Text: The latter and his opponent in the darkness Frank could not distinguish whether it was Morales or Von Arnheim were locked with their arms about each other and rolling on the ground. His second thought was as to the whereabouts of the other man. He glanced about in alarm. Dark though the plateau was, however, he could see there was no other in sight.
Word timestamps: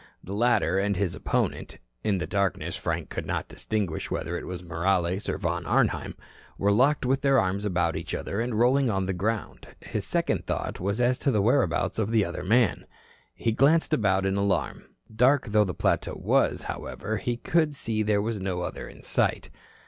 The 0.23 0.33
latter 0.33 0.79
and 0.79 0.95
his 0.97 1.13
opponent 1.13 1.77
in 2.03 2.17
the 2.17 2.25
darkness 2.25 2.75
Frank 2.75 3.11
could 3.11 3.27
not 3.27 3.47
distinguish 3.47 4.09
whether 4.09 4.35
it 4.35 4.47
was 4.47 4.63
Morales 4.63 5.29
or 5.29 5.37
Von 5.37 5.63
Arnheim 5.67 6.15
were 6.57 6.71
locked 6.71 7.05
with 7.05 7.21
their 7.21 7.39
arms 7.39 7.65
about 7.65 7.95
each 7.95 8.15
other 8.15 8.41
and 8.41 8.57
rolling 8.57 8.89
on 8.89 9.05
the 9.05 9.13
ground. 9.13 9.67
His 9.79 10.03
second 10.03 10.47
thought 10.47 10.79
was 10.79 10.99
as 10.99 11.19
to 11.19 11.29
the 11.29 11.39
whereabouts 11.43 11.99
of 11.99 12.09
the 12.09 12.25
other 12.25 12.43
man. 12.43 12.87
He 13.35 13.51
glanced 13.51 13.93
about 13.93 14.25
in 14.25 14.37
alarm. 14.37 14.85
Dark 15.15 15.49
though 15.49 15.65
the 15.65 15.75
plateau 15.75 16.15
was, 16.19 16.63
however, 16.63 17.17
he 17.17 17.37
could 17.37 17.75
see 17.75 18.01
there 18.01 18.23
was 18.23 18.39
no 18.39 18.61
other 18.61 18.89
in 18.89 19.03
sight. 19.03 19.51